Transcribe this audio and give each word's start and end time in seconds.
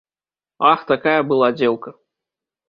Ах, 0.69 0.81
такая 0.91 1.21
была 1.33 1.51
дзеўка! 1.59 1.95